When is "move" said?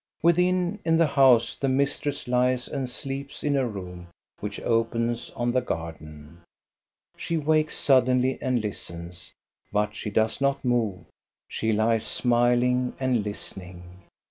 10.65-11.05